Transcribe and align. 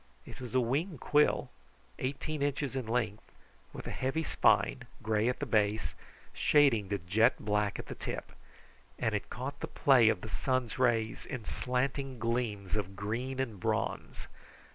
It 0.25 0.41
was 0.41 0.55
a 0.55 0.59
wing 0.59 0.97
quill, 0.97 1.51
eighteen 1.99 2.41
inches 2.41 2.75
in 2.75 2.87
length, 2.87 3.23
with 3.71 3.85
a 3.85 3.91
heavy 3.91 4.23
spine, 4.23 4.85
gray 5.03 5.29
at 5.29 5.37
the 5.39 5.45
base, 5.45 5.93
shading 6.33 6.89
to 6.89 6.97
jet 6.97 7.35
black 7.39 7.77
at 7.77 7.85
the 7.85 7.93
tip, 7.93 8.31
and 8.97 9.13
it 9.13 9.29
caught 9.29 9.59
the 9.59 9.67
play 9.67 10.09
of 10.09 10.21
the 10.21 10.27
sun's 10.27 10.79
rays 10.79 11.27
in 11.27 11.45
slanting 11.45 12.17
gleams 12.17 12.75
of 12.75 12.95
green 12.95 13.39
and 13.39 13.59
bronze. 13.59 14.27